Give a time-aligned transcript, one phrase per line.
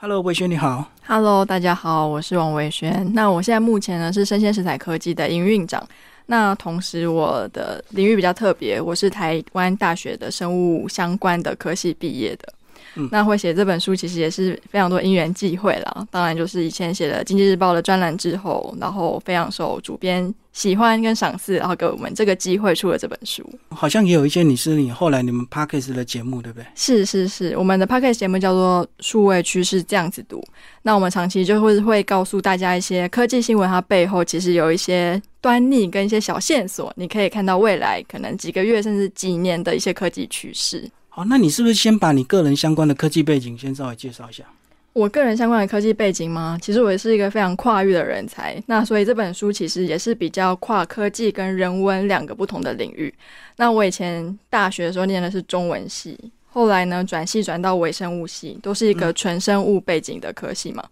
[0.00, 0.88] Hello，伟轩你好。
[1.08, 3.04] Hello，大家好，我是王伟轩。
[3.14, 5.84] 那我现在目前呢是生鲜食材科技的营运长。
[6.26, 12.48] 那同时我的领域比较特别，我是台湾大学的生物相关的科系毕业的。
[12.94, 16.06] 嗯那会写这本书其实也是非常多因缘际会啦。
[16.10, 23.48] 当然就是以前写了《经济日报》的专栏之后，然后非常受主编喜欢跟赏识，然后给我们这个机会出了这本书。
[23.70, 26.66] 好像也有一些你是你后来你们 Parkes 的节目，对不对？
[26.74, 30.38] 是是是，我们的 p o d c a s t 节目叫做《数位趋势这样子读》。
[30.82, 40.90] 那我们长期就会会告诉大家一些科技新闻，它背后其实有一些端倪跟一些小线索，你可以看到未来可能几个月甚至几年的一些科技趋势。
[41.18, 44.44] 好，那你是不是先把你个人相关的科技背景先稍微介绍一下？
[44.92, 46.56] 我个人相关的科技背景吗？
[46.62, 53.12] 其实我也是一个非常跨域的人才，那所以这本书其实也是比较跨科技跟人文两个不同的领域。
[53.56, 60.84] 那我以前大学的时候念的是中文系，后来呢转系转到微生物系，都是一个纯生物背景的科系嘛。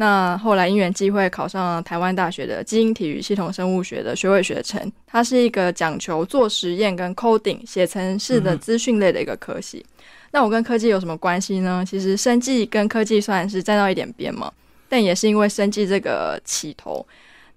[0.00, 9.84] 那后来因缘际会考上了台湾大学的基因体与系统生物学的学位学程，它是一个讲求做实验跟 coding 写程式的资讯类的一个科系。
[10.30, 11.84] 那我跟科技有什么关系呢？
[11.84, 14.52] 其实生技跟科技虽然是沾到一点边嘛，
[14.88, 17.04] 但也是因为生技这个起头。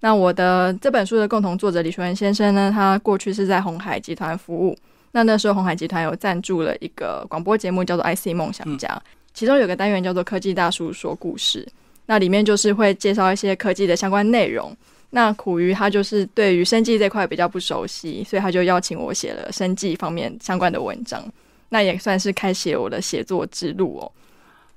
[0.00, 4.76] 那我的这本书的共同作者李学文先生呢，他过去是在红海集团服务。
[5.12, 8.88] 那那时候红海集团有赞助了一个广播节目，叫做《IC 梦想家》，
[9.32, 11.64] 其中有个单元叫做“科技大叔说故事”。
[12.06, 14.74] 那里面就是会介绍一些科技的相关内容。
[15.10, 21.22] 那苦于他就是对于生计这块比较不熟悉，所以他就邀请我写了生计方面相关的文章。
[21.68, 24.12] 那也算是开启我的写作之路哦。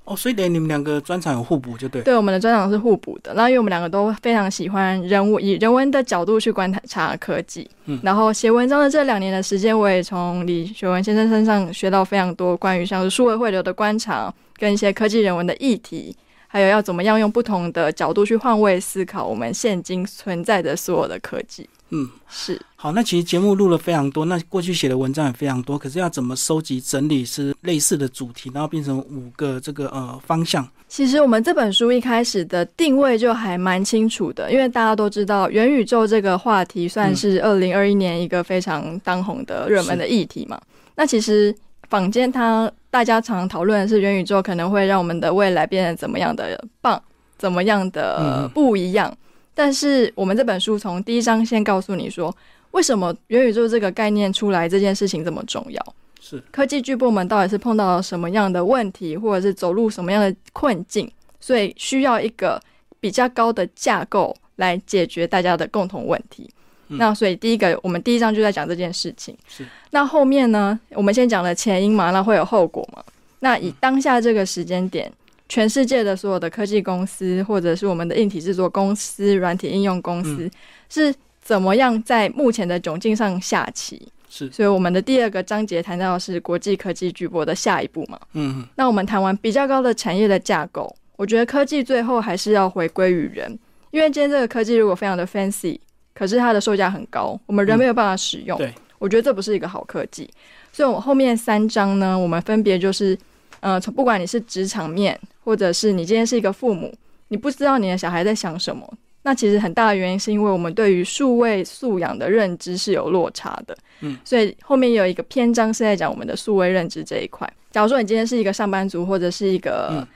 [0.05, 2.01] 哦，所以等于你们两个专场有互补，就对。
[2.03, 3.33] 对，我们的专场是互补的。
[3.33, 7.67] 那因为我们两个都非常喜欢人物，以人文的角度去观察科技。
[7.85, 16.15] 嗯，然后写文章的这两年的时间，我也从李学文先生身上学到非常多关于像是数位汇流的观察，跟一些科技人文的议题，
[16.55, 21.69] 还有要怎么样用不同的角度去换位思考我们现今存在的所有的科技。
[21.89, 22.57] 嗯，是。
[22.77, 30.65] 好，那其实节目录了非常多，那过去写的文章也非常多，可是要怎么收集整理是类似的主题，然后变成五个这个呃方向？
[30.87, 40.57] 其实我们这本书一开始的定位就还蛮清楚的，因为大家都知道元宇宙这个话题算是二零二一年一个非常当红的热门的议题嘛。
[40.95, 41.53] 那其实
[41.89, 47.01] 坊间它大家常讨论的是元宇宙可能会让我们的未来变得怎么样的棒，
[47.37, 49.15] 怎么样的不一样。
[49.53, 52.35] 但是我们这本书从第一章先告诉你说，
[52.71, 55.95] 为什么元宇宙这个概念出来这件事情这么重要？
[56.19, 61.09] 是科技巨部门到底是碰到了什么样的问题，或者是走入什么样的困境，
[61.39, 62.59] 所以需要一个
[62.99, 66.49] 比较高的架构来解决大家的共同问题。
[66.87, 69.35] 嗯、那所以第一个，我们第一章就在讲这件事情。
[69.47, 73.03] 是那后面呢，我们先讲了前因嘛，那会有后果嘛？
[73.39, 75.11] 那以当下这个时间点。
[75.47, 80.51] 全世界的所有的科技公司，或者是我们的硬体制作公司、软体应用公司，嗯、
[80.89, 84.07] 是怎么样在目前的窘境上下棋？
[84.27, 88.19] 是，所以我们的第二个章节谈到的是国际科技巨擘的下一步嘛。
[88.33, 93.47] 嗯，那我们谈完比较高的产业的架构，我觉得科技最后还是要回归于人，
[93.91, 95.77] 因为今天这个科技如果非常的 fancy，
[96.15, 98.57] 可是它的售价很高，我们人没有办法使用。
[98.57, 100.27] 嗯、对，我觉得这不是一个好科技。
[100.71, 103.15] 所以，我后面三章呢，我们分别就是。
[103.61, 106.93] 呃，从不管你是职场面，或者是你今天是一个父母，
[107.29, 108.87] 你不知道你的小孩在想什么，
[109.23, 113.75] 那其实很大的原因是因为我们对于数位素养的认知是有落差的。
[114.01, 117.51] 嗯，所以后面有一个篇章是在讲我们的数位认知这一块。
[117.71, 120.07] 假如说你今天是一个上班族，或者是一个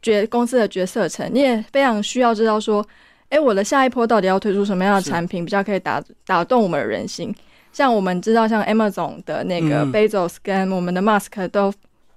[0.00, 2.86] 角公司的角色层，你也非常需要知道说，
[3.28, 7.34] 哎，我的下一波到底要推出什么样的产品，比较可以打打动我们的人心。
[7.72, 11.72] 像我们知道，像 Amazon 的那个 Bezos 跟我们的 Musk 都。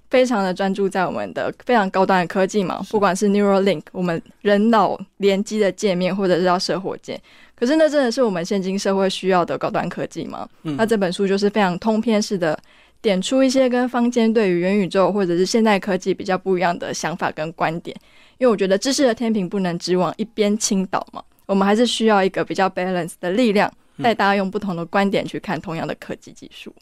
[0.09, 7.22] 非常的专注在我们的非常高端的科技嘛，不管是 Neuralink 我们人脑联机的界面，或者是要射火箭，
[7.57, 10.47] 可是那真的是我们现今社会需要的高端科技吗？
[10.63, 12.57] 嗯、那这本书就是非常通篇式的
[13.01, 17.94] 点出一些跟坊间对于元宇宙或者是现代科技比较不一样的想法跟观点，
[18.37, 23.71] 因为我觉得知识的天平不能只往一边倾倒嘛，我们还是需要一个比较 balance 的力量，
[24.01, 26.73] 带大家用不同的观点去看同样的科技技术。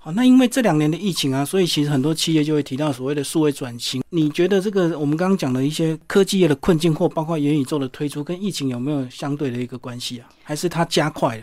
[0.00, 4.02] 好，那因为这两年的疫情啊，所以其实很多企业就会提到所谓的数位转型。
[4.10, 10.28] 你觉得这个我们刚刚讲的一些科技业的困境，或包括元宇宙的推出，跟疫情有没有相对的一个关系啊？
[10.44, 11.42] 还是它加快了？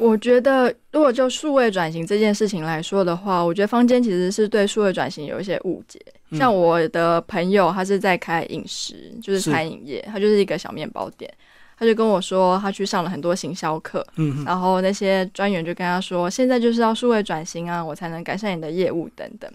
[0.00, 6.00] 我觉得，如果就数位转型这件事情来说的话，我觉得坊间其实是对数位转型有一些误解。
[6.32, 11.30] 像我的朋友，他是在开饮食，就是餐饮业，他就是一个小面包店。
[11.76, 19.50] 他就跟我说，他去上了很多行销课，嗯然后那些专员就跟他说，现在就是要数位转型啊，我才能改善你的业务等等。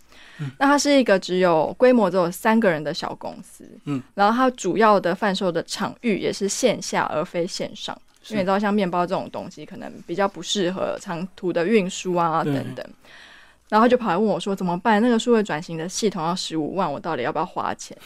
[0.57, 12.85] 那他是一个只有规模只有三个人的小公司，嗯，然后他主要的贩售的场域也是线下而非线上，是因为你知道像面包这种东西可能比较不适合长途的运输啊等等。
[13.67, 15.01] 然后就跑来问我说：“怎么办？
[15.01, 17.97] 那个数位转型的系统要十五万，我到底要不要花钱？”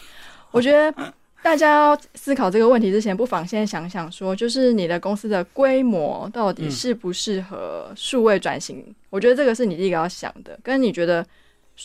[0.50, 1.12] 我觉得
[1.42, 8.82] 大家要思考这个问题之前，不妨先想想说，就是你的公司的规模到底适不适合数位转型？
[9.10, 11.24] 我觉得这个是你第一个要想的，跟你觉得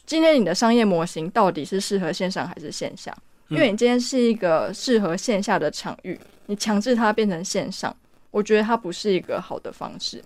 [0.06, 3.16] 今天你的商业模型到底是适合线上还是线下？
[3.50, 7.96] 因为你今天是一个适合线下的场域，你强制它变成线上，
[8.36, 10.22] 我觉得它不是一个好的方式。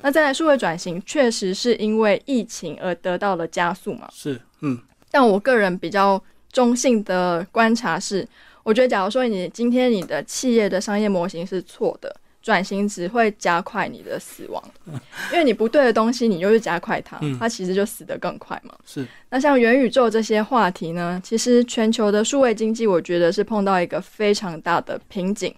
[0.00, 4.08] 那再来，数位转型确实是因为疫情而得到了加速嘛？
[4.10, 4.78] 是，嗯，
[5.10, 6.18] 但我个人比较
[6.50, 8.26] 中性的观察是，
[8.62, 14.64] 我觉得假如说你今天你的企业的商业模型是错的，转型只会加快你的死亡，
[15.30, 18.74] 因为你不对的东西，你就是加快它，嗯它其实就死得更快嘛。
[18.86, 25.54] 是，那像元宇宙这些话题呢，其实全球的数位经济，我觉得是碰到一个非常大的瓶颈。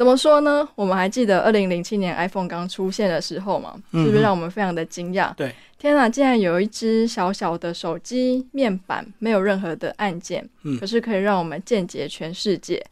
[0.00, 0.66] 怎么说呢？
[0.76, 5.34] 我们还记得二零零七年 iPhone 刚出现的时候嘛，嗯是不是让我们非常的惊讶？
[5.34, 12.82] 对，天哪，竟然有一只小小的手机面板，没有任何的按键，嗯可是可以让我们见解全世界。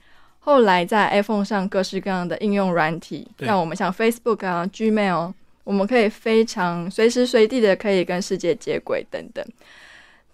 [0.40, 5.32] 后来在 iPhone 上各式各样的应用软体，对让我们像 Facebook 啊、Gmail，
[5.64, 9.42] 我们可以非常随时随地的可以跟世界接轨等等。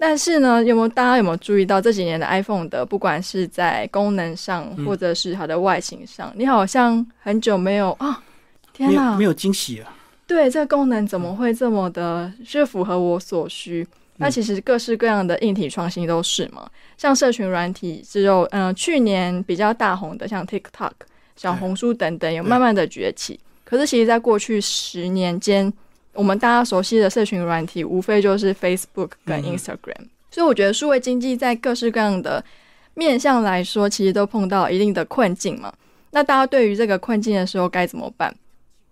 [0.06, 8.22] 但是呢，有没有大家有没有注意到这几年的 iPhone 的，不管是在功能上嗯或者是它的外形上，你好像很久没有啊！
[8.74, 9.96] 天哪，没有惊喜啊，
[10.26, 13.86] 对，这个功能怎么会这么的，是符合我所需？
[14.18, 16.68] 那其实各式各样的硬体创新都是嘛，
[16.98, 20.92] 像社群软体，只有嗯、呃去年比较大红的，像 TikTok、
[21.34, 23.40] 小红书等等，有慢慢的崛起。
[23.64, 25.72] 可是其实，在过去十年间，
[26.14, 30.08] 我们大家熟悉的社群软体，无非就是 Facebook 跟嗯 Instagram。
[30.31, 32.44] 所以我觉得数位经济在各式各样的
[32.94, 35.72] 面向来说，其实都碰到一定的困境嘛。
[36.11, 38.34] 那大家对于这个困境的时候该怎么办？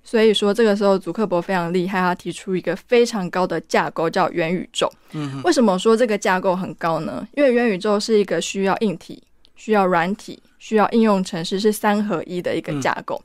[0.05, 4.91] 所以说，这个时候祖克伯非常厉害，他提出一个非常高的架构，叫元宇宙。
[5.13, 7.27] 嗯为什么说这个架构很高呢？
[7.37, 9.23] 因为元宇宙是一个需要硬体、
[9.55, 13.23] 需要软体、需要应用程式是三合一的一个架构。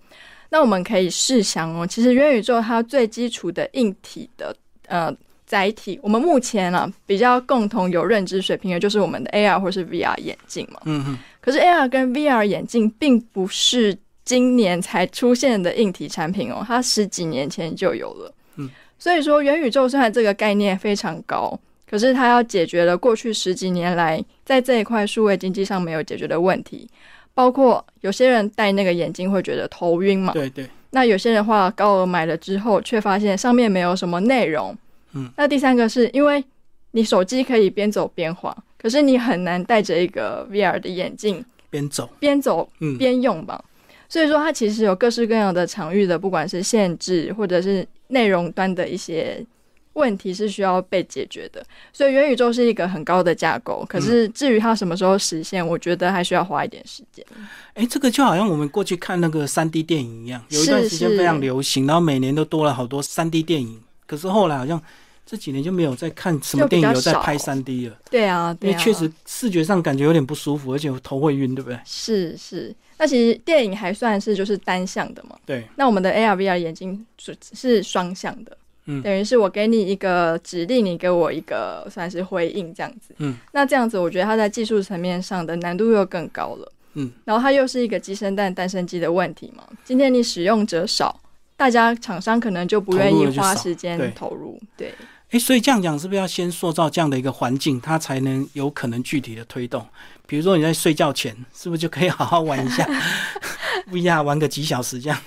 [0.50, 4.56] 那我们可以试想哦，其实元宇宙它最基础的硬体的
[4.88, 5.14] 呃
[5.46, 10.82] 载体，我们目前啊比较共同有认知水平的就是我们的 AR 或是 VR 眼镜嘛。
[10.86, 18.34] 嗯哼，可是 AR 跟 VR 眼镜并不是今年才出现的硬体产品哦，它十几年前就有了。
[18.58, 21.58] 嗯，所以说元宇宙虽然这个概念非常高，
[21.90, 26.90] 可是它要解决了过去十几年来在这一块数位经济上没有解决的问题，
[27.38, 34.76] 包括有些人戴那个眼镜会觉得头晕嘛，对对，那有些人话高额买了之后，却发现上面没有什么内容。
[35.14, 36.44] 嗯，那第三个是因为
[36.94, 43.64] 你手机可以边走边滑，可是你很难戴着一个 VR 的眼镜边走，边走嗯，边用吧。
[44.10, 49.46] 所以说，它其实有各式各样的场域的，不管是限制或者是内容端的一些
[49.98, 51.66] 问题是需要被解决的。
[51.92, 57.26] 所以元宇宙是一个很高的架构，可是至于它什么时候实现，我觉得还需要花一点时间。
[57.74, 64.82] 哎，这个就好像我们过去看那个三 D 电影一样，有一段时间非常流行，然后每年都多了好多三 D 电影，可是后来好像
[65.26, 71.80] 这几年就没有再看什么电影有在拍三 D 了，对啊，对啊，因为确实视觉上感觉有点不舒服，而且头会晕，对不对？
[71.86, 72.74] 是是。
[73.00, 79.02] 那其实电影还算是就是单向的嘛，对，那我们的 AR VR 眼镜是是双向的，嗯。
[79.04, 91.20] 等于是我给你一个指令，你给我一个算是回应这样子，嗯，那这样子我觉得它在技术层面上的难度又更高了，嗯，然后它又是一个鸡生蛋蛋生鸡的问题嘛，今天你使用者少，
[91.56, 94.94] 大家厂商可能就不愿意花时间对投入，对，
[95.32, 99.86] 哎，所以这样讲是不是要先塑造这样的一个环境，它才能有可能具体的推动？
[100.26, 102.88] 比如说你在睡觉前，是不是就可以好好玩一下？
[103.90, 105.18] 不一样玩个几小时这样？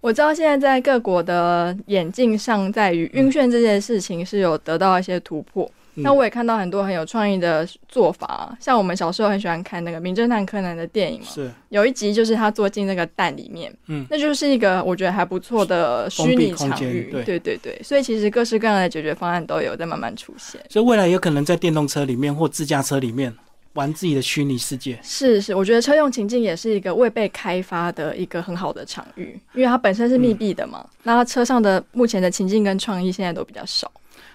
[0.00, 5.64] 我知道现在在各国的眼镜上，在于晕眩这件事情是有得到一些突破。
[5.94, 6.02] 嗯。
[6.02, 17.24] 那我也看到很多很有创意的做法，像我们小时候很喜欢看那个《名侦探柯南》的电影嘛，是，有一集就是他坐进那个蛋里面，嗯，那就是一个我觉得还不错的虚拟场域，对。
[17.24, 20.60] 对对对，所以其实各式各样的解决方案都有在慢慢出现。
[20.68, 23.34] 所以未来有可能在电动车里面或自驾车里面
[23.76, 24.98] 玩自己的虚拟世界。
[25.04, 33.88] 是是，我觉得车用情境也是一个未被开发的一个很好的场域，因为它本身是密闭的嘛，那它车上的目前的情境跟创意现在都比较少。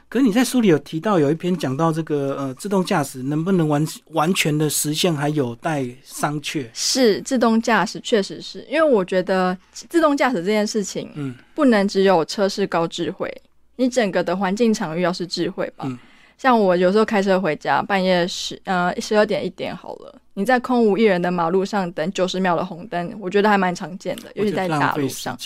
[0.07, 6.67] 可是你在书里有提到有一篇讲到这个呃自动驾驶能不能完完全的实现，还有待商榷。
[6.73, 13.33] 是自动驾驶，确实是因为我觉得自动驾驶这件事情，嗯，不能只有车是高智慧，
[13.77, 15.85] 你整个的环境场域要是智慧吧。
[15.87, 15.97] 嗯
[16.41, 25.37] 像我有时候开车回家，半夜十呃十二点一点好了，你在空无一人的马路上等九十秒的红灯，我觉得还蛮常见的，尤其在大路上。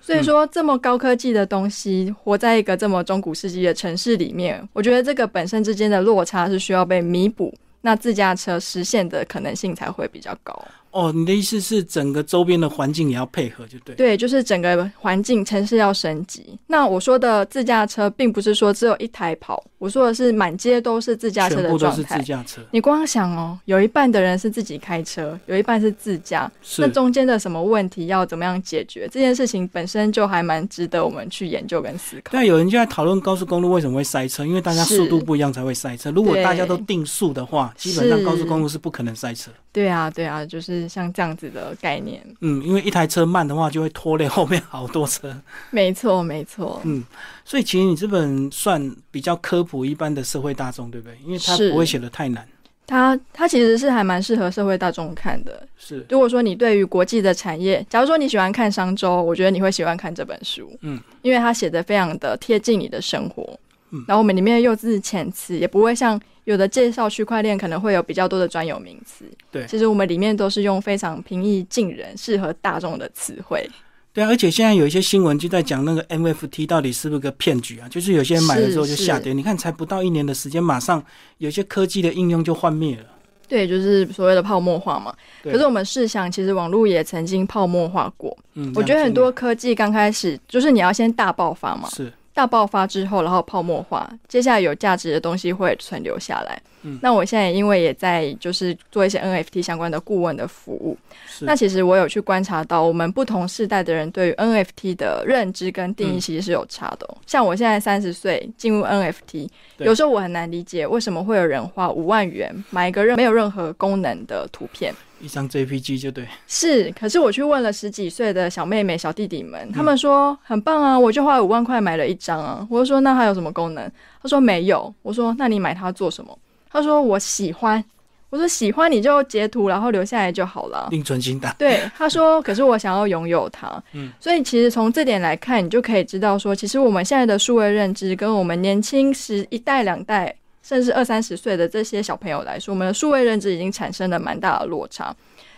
[0.00, 10.64] 所以说，这么高科技的东西，活在一个这么中古世纪的城市里面，我觉得这个本身之间的落差是需要被弥补，那自驾车实现的可能性才会比较高。
[10.92, 13.94] 哦，你的意思是整个周边的环境也要配合，就对。
[13.94, 16.58] 对，就是整个环境城市要升级。
[16.66, 22.24] 那我说的自驾车，并不是说只有一台跑，我说的是满街都是自驾车的全部都是状态自。
[22.24, 29.08] 驾车，你光想哦，有一半的人是自己开车，有一半是自驾，是那中间的什么问题要怎么样解决？
[29.12, 32.32] 这件事情本身就还蛮值得我们去研究跟思考。
[32.32, 36.10] 对啊，有人就在讨论高速公路为什么会塞车，因为大家速度不一样才会塞车。
[36.10, 39.50] 如果大家都定速的话，基本上高速公路是不可能塞车。
[39.72, 42.22] 对啊，对啊，就是像这样子的概念。
[42.40, 45.34] 嗯，因为一台车慢的话，就会拖累后面好多车。
[45.70, 46.80] 没错，没错。
[46.84, 47.04] 嗯，
[47.44, 51.16] 所以其实你这本算比较科普一般的社会大众，对不对？
[51.24, 52.46] 因为它不会写的太难。
[52.86, 55.64] 它它其实是还蛮适合社会大众看的。
[55.78, 63.56] 是，如果说你对于国际的产业，假如说你喜欢看商周，我觉得你会喜欢看这本书，嗯，因为它写的非常的贴近你的生活，
[63.92, 73.68] 嗯然后我们里面的用字遣词也不会像有的介绍区块链可能会有比较多的专有名词，对其实我们里面都是用非常平易近人、适合大众的词汇，
[74.12, 77.88] 对啊，而且现在有一些新闻就在讲那个 NFT 到底是不是个骗局啊？
[77.88, 81.04] 就是有些人买了之后就下跌，你看才不到一年的时间，马上
[81.38, 83.04] 有些科技的应用就幻灭了。
[83.46, 85.12] 对，就是所谓的泡沫化嘛。
[85.42, 88.36] 可是我们试想，其实网络也曾经泡沫化过。
[88.54, 96.60] 嗯，我觉得很多科技刚开始就是你要先大爆发嘛，是大爆发之后，然后泡沫化，接下来有价值的东西会存留下来。
[96.82, 100.96] 嗯那我现在因为也在就是做一些 NFT 相关的顾问的服务，
[101.40, 114.94] 那其实我有去观察到，我们不同世代的人对于 NFT 的认知跟定义嗯其实是有差的哦、像我现在三十岁进入 NFT，有时候我很难理解为什么会有人花五万元买一个任没有任何功能的图片。
[115.20, 122.66] 一张 JPG 就对，是，可是我去问了十几岁的小妹妹、小弟弟嗯们，他们说很棒啊，我就花五万块买了一张啊。
[122.70, 123.90] 我就说那它有什么功能？
[124.22, 124.94] 他说没有。
[125.02, 126.38] 我说那你买它做什么？
[126.70, 127.84] 他说我喜欢。
[128.28, 130.86] 我说喜欢你就截图，然后留下来就好了。
[130.92, 131.52] 另存新档。
[131.58, 133.82] 对，他说，可是我想要拥有它。
[133.92, 145.12] 嗯，所以其实从这点来看，你就可以知道说，其实我们现在的数位认知跟我们年轻时一代、两代，甚至二三十岁的这些小朋友来说，我们的数位认知已经产生了蛮大的落差。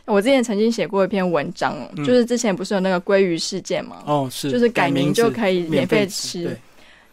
[0.07, 4.03] 我之前曾经写过一篇文章，嗯就是之前不是有那个鲑鱼事件吗？
[4.07, 6.45] 哦，是，就是改名就可以免费吃。
[6.45, 6.59] 吃，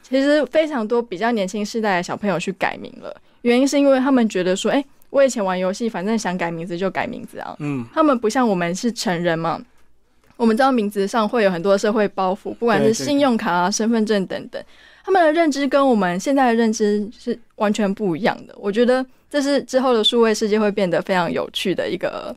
[0.02, 7.56] 其实非常多比较年轻世代的小朋友去改名了，原因是因为他们觉得说，哎、我以前玩游戏，反正想改名字就改名字啊。
[7.60, 9.62] 嗯，他们不像我们是成人嘛，
[10.38, 14.64] 我们知道名字上会有很多社会包袱，不管是信用卡啊、身份证等等，
[15.04, 18.56] 他们的认知跟我们现在的认知是完全不一样的。
[18.58, 22.36] 我觉得这是之后的数位世界会变得非常有趣的一个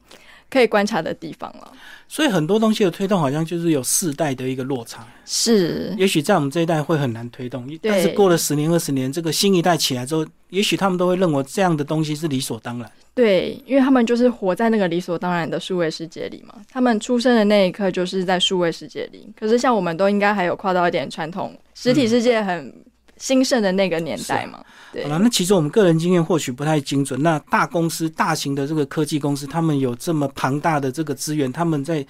[0.52, 1.72] 可以观察的地方了。
[2.06, 12.92] 所以很多东西的推动好像就是有世代的一个落差，是，也许在我们这一代会很难推动，但是过了十年、二十年，这个新一代起来之后，也许他们都会认为这样的东西是理所当然。
[13.14, 19.30] 对，因为他们就是活在那个理所当然的数位世界里嘛，他们出生的那一刻就是在数位世界里。
[19.38, 22.74] 可是像我们都应该还有跨到一点传统实体世界很
[23.22, 24.64] 兴盛的那个年代嘛。
[24.92, 27.22] 对好，了，那其实我们个人经验或许不太精准。
[27.22, 32.04] 那大公司、大型的这个科技公司，他们有这么庞大的这个资源，他们在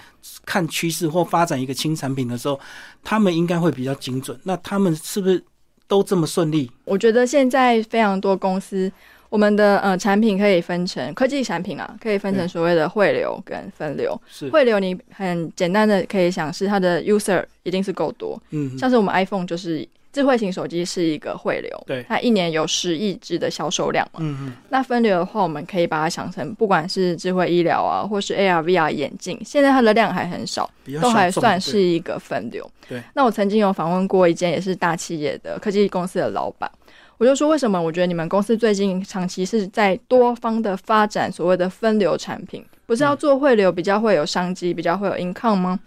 [0.46, 2.58] 看趋势或发展一个新产品的时候，
[3.04, 4.36] 他们应该会比较精准。
[4.44, 5.44] 那他们是不是
[5.86, 6.70] 都这么顺利？
[6.86, 8.90] 我觉得现在非常多公司，
[9.28, 14.20] 我们的呃产品可以分成科技产品啊，可以分成所谓的汇流跟分流。
[14.26, 24.20] 是，汇流你很简单的可以想是它的 user 一定是够多，嗯，像是我们 iPhone 就是智慧型手机是一个汇流，对它一年有十亿只的销售量嘛。
[24.22, 32.70] 嗯嗯，那分流的话，我们可以把它想成，不管是智慧医疗啊，或是 AR、VR 眼镜，现在它的量还很少，都还算是一个分流。
[32.86, 36.70] 对，那我曾经有访问过一间也是大企业的科技公司的老板，
[37.16, 45.80] 我就说为什么我觉得你们公司最近长期是在多方的发展所谓的分流产品，不是要做汇流比较会有商机，比较会有 income 吗？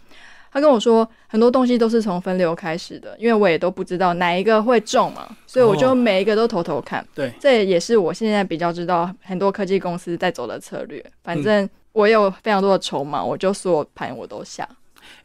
[0.55, 7.05] 他跟我说很多东西都是从分流开始的，因为我也都不知道哪一个会中嘛，所以我就哦每一个都偷偷看。
[7.13, 11.05] 对，这也是我现在比较知道很多科技公司在走的策略。
[11.25, 14.65] 反正我有非常多的筹码，我就所有盘我都下。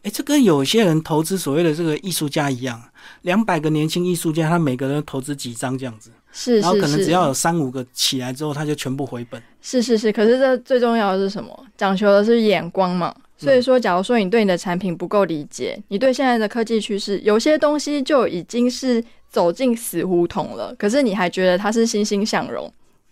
[0.03, 2.83] 哎，这跟有些人投资所谓的这个艺术家一样，
[3.23, 9.41] 两百个年轻艺术家，他每个人投资几张这样子，是，然后可能只要有三五个起来之后，他就全部回本。
[9.61, 11.67] 是是是，可是这最重要的是什么？
[11.77, 13.15] 讲求的是眼光嘛。
[13.41, 22.71] 所以说，假如说你对你的产品不够理解，你对现在的科技趋势，有些东西就已经是走进死胡同了，可是你还觉得它是欣欣向荣，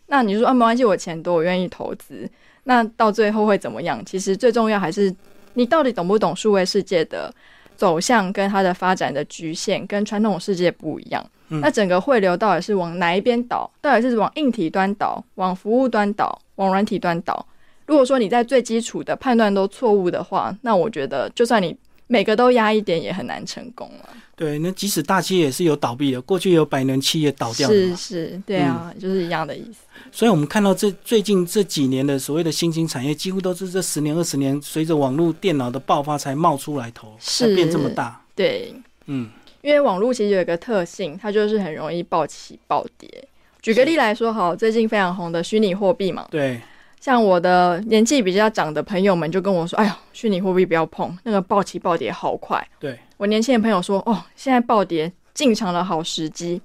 [0.09, 2.29] 那你说啊，没关系，我钱多，我愿意投资。
[2.65, 4.05] 那到最后会怎么样？
[4.05, 5.15] 其实最重要还是
[5.55, 7.35] 你到底懂不懂数位世界的
[7.75, 11.25] 走向跟它的发展的局限，跟传统世界不一样。
[11.49, 13.71] 那整个汇流到底是往哪一边倒？
[13.81, 17.47] 到底是往硬体端倒，往服务端倒，往软体端倒？
[17.89, 21.77] 如果说你在最基础的判断都错误的话，那我觉得就算你
[22.07, 24.11] 每个都压一点，也很难成功了。
[24.37, 29.81] 对，那即使大企业也是有倒闭的，过去有百年企业倒掉，是是，对啊，就是一样的意思。
[30.13, 38.23] 所以，我们看到这最近这几年的所谓的新兴产业，几乎都是这十年、二十年随着网络电脑的爆发才冒出来头，才变这么大。
[38.37, 38.73] 对，
[39.07, 39.29] 嗯，
[39.61, 43.09] 因为网络其实有一个特性，它就是很容易暴起暴跌。
[43.61, 46.61] 举个例来说，好，最近非常红的虚拟货币嘛，对，
[47.01, 52.99] 像我的年纪比较长的朋友们就跟我说：“哎呀，虚拟货币不要碰，那个暴起暴跌好快。”对。
[53.17, 56.61] 我年轻的朋友说：“哦，现在暴跌进场的好时机。”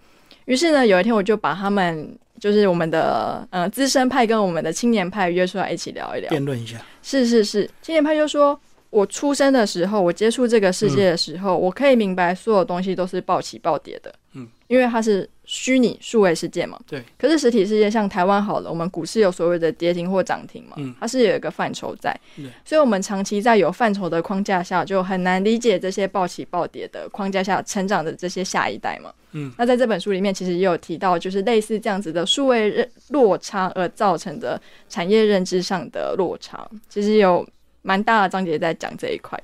[0.46, 6.78] 于是呢，有一天我就把他们，就是我们的呃资深派跟我们的青年派约出来一起聊一聊，辩论一下。
[7.02, 8.60] 是是是，青年派就说
[8.90, 15.30] ：“我出生的时候，我接触这个世界的时候，我可以明白所有东西都是暴起暴跌的。”嗯，因为它是。
[15.46, 17.04] 虚拟数位世界嘛，对。
[17.18, 22.46] 可是实体世界像台湾好了，我们股市有所谓的跌停或涨停嘛，嗯，它是有一个范畴在，对。
[22.64, 29.52] 所以，我们长期在有范畴的框架下，就很难理解这些暴起暴跌的框架下成长的这些下一代嘛，嗯。
[29.58, 37.46] 那在这本书里面，其实也有提到，就是类似这样子的数位认落差而造成的产业认知上的落差，其实有
[37.82, 39.38] 蛮大的章节在讲这一块。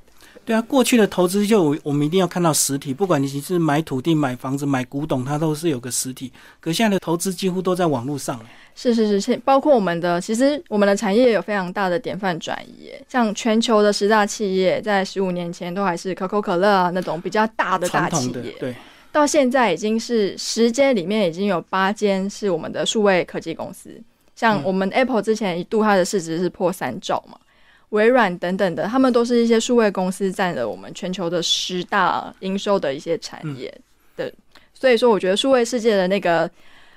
[0.50, 6.34] 对啊，过去的投资就我们一定要看到实体，不管你是买土地、买房子、买古董，它都是有个实体。
[6.60, 8.42] 可现在的投资几乎都在网络上。
[8.74, 12.90] 是是是，现包括我们的，其实我们的产业有非常大的典范转移。
[13.08, 18.76] 像全球的十大企业，在十五年前都还是可口可乐啊那种比较大的大企业，对，
[19.12, 23.92] 到现在已经是十间里面已经有八间是我们的数位科技公司。
[24.36, 27.38] 像我们 Apple 之前一度它的市值是破三兆嘛。
[27.90, 33.74] 微软等等的，他们都是一些数位公司，占了我们全球的十大营收的一些产业
[34.16, 34.32] 的。
[34.74, 36.50] 所以说，我觉得数位世界的那个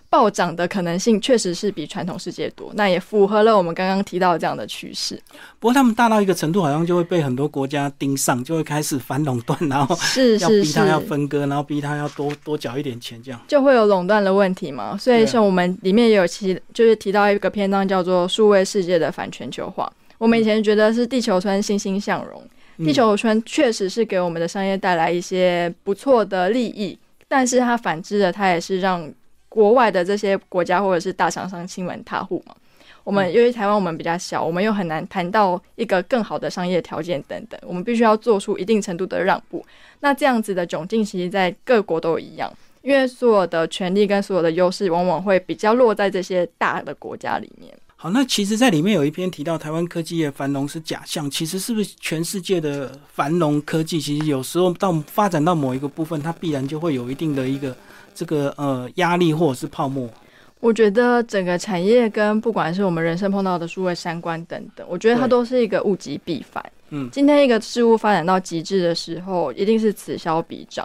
[0.09, 2.70] 暴涨的可能性，确实是比传统世界多。
[2.74, 5.18] 那也符合了我们刚刚提到这样的趋势。
[5.59, 14.96] 不过，他们大到一个程度，好像就会被很多国家盯上，就会开始反垄断，然后是要逼他要分割，然后逼他要多多缴一点钱，这样就会有垄断的问题嘛。
[14.96, 19.90] 所以，像我们里面也有提，就是提到一个篇章，叫做“数位世界的反全球化”。
[20.22, 22.40] 我们以前觉得是地球村欣欣向荣，
[22.76, 29.12] 地球村确实是给我们的商业带来一些不错的利益，但是它反之的，它也是让
[29.48, 32.54] 国外的这些国家或者是大厂商亲门踏户嘛。
[33.02, 39.66] 我们因为台湾我们比较小，我们又很难谈到一个更好的商业条件等等，我们必须要做出一定程度的让步。
[39.98, 42.48] 那这样子的窘境，其实在各国都一样，
[42.82, 47.74] 因为所有的权利跟所有的优势，往往会比较落在这些大的国家里面。
[48.02, 51.30] 好，那其实，在里面有一篇提到台湾科技业繁荣是假象。
[51.30, 57.76] 其实，是不是全世界的繁荣科技，其实有时候到发展到某一个部分，它必然就会有一定的一个
[58.12, 60.10] 这个呃压力或者是泡沫。
[60.58, 66.72] 我觉得整个产业跟不管是我们人生碰到的数位三观等等，我觉得它都是一个物极必反。
[66.90, 70.84] 嗯，今天一个事物发展到极致的时候，一定是此消彼长。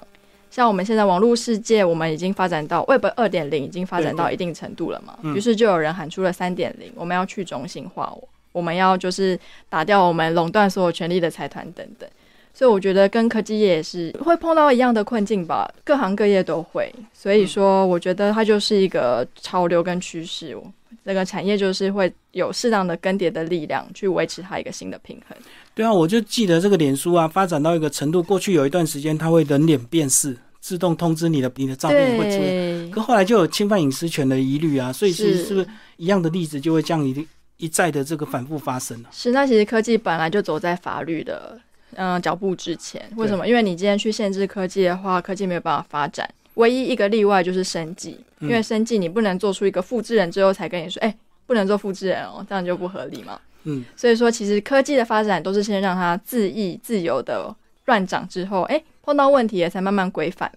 [0.57, 5.15] 像我们现在网络世界，我们已经发展到 Web 二点零，已经发展到一定程度了嘛？
[5.35, 8.11] 于是就有人喊出了三点零，我们要去中心化，
[8.51, 9.39] 我们要就是
[9.69, 12.09] 打掉我们垄断所有权利的财团等等。
[12.55, 16.91] 所以我觉得跟科技业也是会碰到一样的困境吧，各行各业都会。
[17.13, 20.57] 所以说，我觉得它就是一个潮流跟趋势，
[21.05, 25.37] 这个产业就是会有适当的更迭的力量去维持它一个新的平衡。
[25.75, 30.35] 对啊，我就记得这个脸书啊，发展到一个程度，过去有一段时间它会人脸辨识。
[30.67, 37.25] 自动通知你的你的照片会出来，可后来就有侵犯隐私权的疑虑啊，所以其实是不是一样的例子就会这样一
[37.55, 39.07] 一再的这个反复发生了？
[39.09, 41.57] 是，那其实科技本来就走在法律的
[41.95, 43.47] 嗯脚步之前，为什么？
[43.47, 46.29] 因为你今天去限制科技的话，科技没有办法发展。
[46.55, 53.39] 唯一一个例外就是生计，因为生计你不能做出一个复制人之后才跟你说，哎，不能做复制人哦，这样就不合理嘛。
[53.63, 57.55] 嗯，所以说其实科技的发展都是先让它自意自由的
[57.87, 58.79] 乱涨之后，哎。
[59.07, 60.51] 碰到问题也才慢慢规范，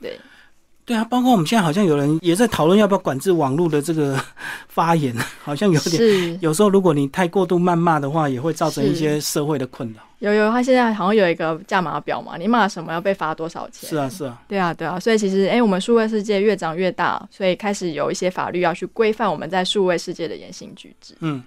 [0.00, 0.18] 对，
[0.84, 4.20] 对啊，包括我们现在好像有人也在讨论要不要管制网络的这个
[4.68, 10.02] 发言，好像有点，有时候如果你太过度谩骂的话，也会造成一些社会的困扰。
[10.20, 13.90] 有有，他现在好像有一个价码表嘛，你骂什么要被罚多少钱？
[13.90, 14.98] 是啊，是啊，对啊，对啊。
[14.98, 21.14] 所以其实，哎，我们数位世界越长越大，所以开始有一些法律要去规范我们在数位世界的言行举止。
[21.20, 21.42] 嗯，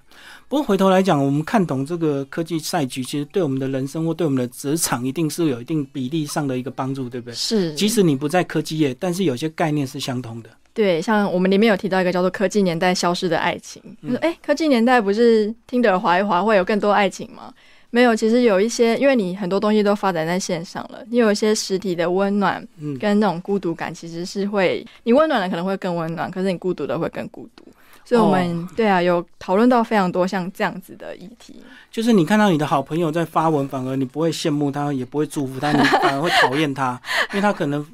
[0.48, 7.34] 不过回头来讲，我们看懂这个科技赛局，其实对我们的人生或对我们的职场，一定是有一定比例上的一个帮助，对不对？
[7.34, 7.74] 是。
[7.74, 10.50] 即使你不在科技业，但是有些概念是相通的。
[10.72, 17.52] 对，像我们里面有提到一个叫做“科技年代消失的爱情”，就是哎，科技年代不是听的滑一滑会有更多爱情吗？
[17.92, 27.64] 没有，其实有一些，因为你很多东西都发展在线上了，你有一些实体的温暖，嗯，跟那种孤独感，其实是会，你温暖的可能会更温暖，可是你孤独的会更孤独。
[28.06, 31.62] 所以，我们对啊，有讨论到非常多像这样子的议题。
[31.92, 37.00] 就是你看到你的好朋友在发文，反而你不会羡慕他，也不会祝福他，你反而会讨厌他，
[37.32, 37.86] 因为他可能。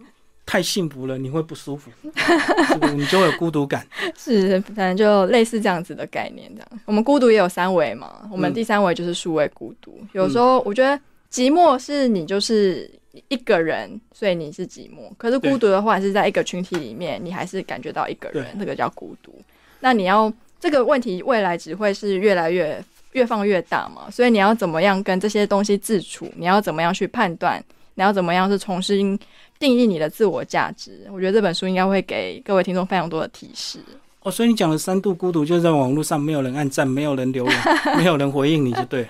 [0.46, 1.90] 太幸福了，你会不舒服，
[2.94, 3.86] 你就会有孤独感。
[4.16, 6.82] 是，反正就类似这样子的概念，这样。
[6.86, 9.98] 我们孤独也有三维嘛，我们第三维就是数位孤独。
[10.14, 10.96] 有时候我觉得
[11.32, 12.90] 寂寞是你就是
[13.30, 15.12] 一个人，所以你是寂寞。
[15.18, 19.34] 可是孤独的话是在一个群体里面，你还是感觉到一个人，这个叫孤独。
[19.80, 22.80] 那你要这个问题未来只会是越来越
[23.14, 26.32] 越放越大嘛，所以你要怎么样跟这些东西自处？
[26.36, 27.64] 你要怎么样去判断？
[27.98, 29.18] 你要怎么样是重新？
[29.60, 33.80] 定义你的自我价值，我觉得这本书应该会给各位听众非常多的提示。
[34.22, 37.56] 哦，所以你讲的三度孤独，就是在网络上没有人按赞，没有人留言，
[37.98, 39.08] 没有人回应你就对。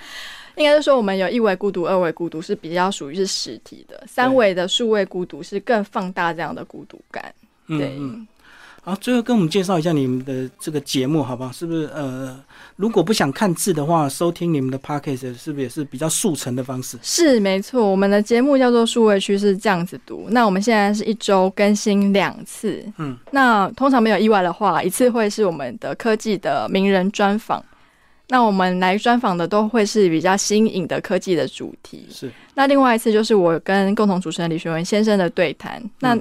[0.55, 7.33] 应该是说，我们有一维孤独、二维孤独是比较属于是实体的，三维的数位孤独是更放大这样的孤独感。
[7.67, 7.97] 对。
[8.85, 11.51] 好，最后跟我们介绍一下你们的这个节目，好不好？
[11.51, 12.39] 是不是呃，
[12.75, 16.95] 如果不想看字的话，收听你们的 podcast 是不是也是比较速成的方式？
[17.01, 17.89] 是，没错。
[17.89, 20.27] 我们的节目叫做数位区》，是这样子读。
[20.29, 22.85] 那我们现在是一周更新两次。
[22.99, 27.65] 嗯，那通常没有意外的话，一次会是我们的科技的名人专访。
[28.27, 32.05] 那我们来专访的都会是比较新颖的科技的主题。
[32.11, 32.31] 是。
[32.53, 35.83] 那另外一次就是我跟共同主持人李学文先生的对谈。
[35.99, 36.15] 那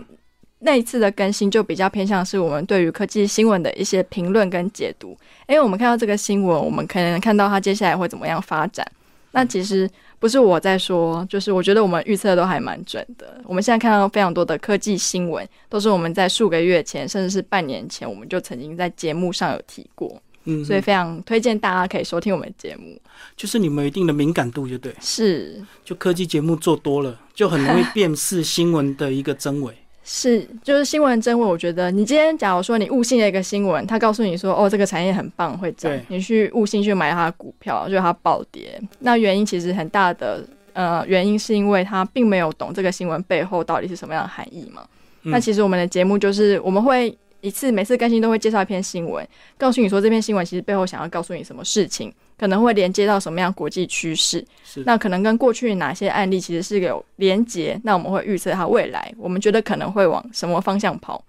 [0.64, 5.16] 那一次的更新就比较偏向是我们对于科技新闻的一些评论跟解读。
[5.46, 8.86] 因为我们看到这个新闻，我们可能看到它接下来会怎么样发展。
[9.32, 13.38] 那其实不是我在说，就是我觉得我们预测都还蛮准的。
[13.44, 20.18] 我们现在看到非常多的科技新闻，都是我们在数个月前，甚至是半年前，我们就曾经在节目上有提过。
[20.44, 22.98] 嗯，所以非常推荐大家可以收听我们的节目。
[23.36, 24.94] 就是你们有一定的敏感度，就对。
[25.00, 29.74] 是，就科技节目做多了，就很容易 辨识新闻的一个真伪。
[30.06, 31.46] 是，就是新闻真伪。
[31.46, 38.78] 我觉得你今天假如说你误信了一个新闻，他告诉你说哦这个产业很棒会涨，你去误信去买它的股票，就它暴跌。
[38.98, 44.86] 那原因其实很大的呃原因是因为他并没有懂这个新闻背后到底是什么样的含义嘛。
[45.22, 52.12] 那其实我们的节目就是我们会一次每次更新都会介绍一篇新闻，告诉你说这篇新闻其实背后想要告诉你什么事情。
[52.38, 54.44] 可能会连接到什么样国际趋势？
[54.64, 57.80] 是那可能跟过去哪些案例其实是有连接？
[57.84, 61.24] 那我们会预测它未来，我们觉得可能会往什么方向跑？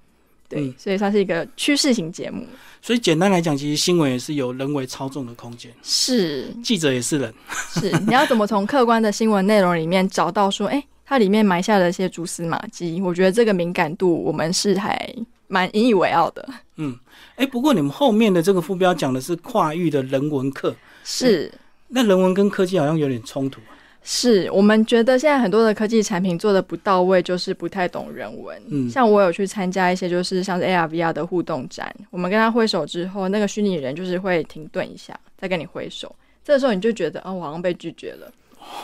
[0.48, 2.46] 对，所以它是一个趋势型节目。
[2.82, 5.72] 所以简单来讲，其实新闻也是有人为操纵的空间。
[5.82, 7.34] 是记者也是人。
[7.72, 13.02] 是你要怎么从客观的新闻内容里面找到说，哎，它里面埋下了一些蛛丝马迹？
[13.02, 15.12] 我觉得这个敏感度，我们是还
[15.48, 16.48] 蛮引以为傲的。
[16.76, 16.96] 嗯，
[17.38, 20.76] 哎，不过你们后面的这个副标讲的是跨域的人文课。
[21.06, 21.50] 是，
[21.88, 23.62] 那人文跟科技好像有点冲突。
[24.08, 28.62] 是我们觉得现在很多的科技产品做的不到位，就是不太懂人文。
[28.70, 36.16] 嗯，像我有去参加一些，就是像是 AR、VR 的互动展，我们跟他挥手之后，那个虚拟人就是会停顿一下，再跟你挥手。
[36.44, 38.32] 这时候你就觉得，哦，我好像被拒绝了，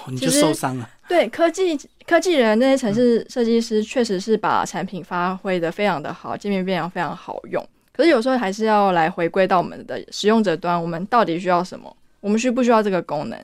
[0.08, 0.90] 你就受伤了。
[1.08, 7.64] 对，科技科技人那些城市设计师，确实是把产品发挥的非常的好，界面非常非常好用。
[7.94, 11.96] 可是有时候还是要来回归到我们的使用者端，我们到底需要什么？
[12.22, 13.38] 我们需不需要这个功能？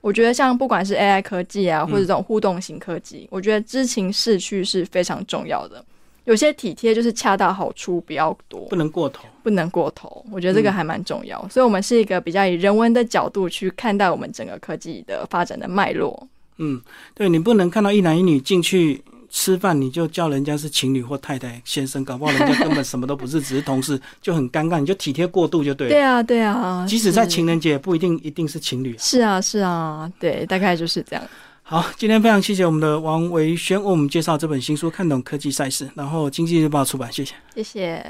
[0.00, 5.84] 我觉得像不管是 AI 科技啊，或者这种互动型科技，我觉得知情识趣是非常重要的。
[6.24, 10.24] 有些体贴就是恰到好处，比较多，不能过头，不能过头。
[10.30, 11.38] 我觉得这个还蛮重要。
[11.48, 16.28] 所以，我们是一个比较以人文的角度去看待我们整个科技的发展的脉络。
[16.58, 16.80] 嗯，
[17.14, 19.02] 对你不能看到一男一女进去。
[19.30, 24.80] 吃饭你就叫人家是情侣或太太先生，搞不好人家根本什么都不是，只是同事，就很尴尬。
[24.80, 25.92] 你就体贴过度就对了。
[25.92, 26.84] 对啊，对啊。
[26.88, 28.94] 即使在情人节，也不一定一定是情侣。
[28.98, 31.24] 是啊，是啊，对，大概就是这样。
[31.62, 38.04] 好，今天非常谢谢我们的王维轩为我们介绍这本新书《看懂科技赛事》，然后经济日报出版，谢谢，谢谢。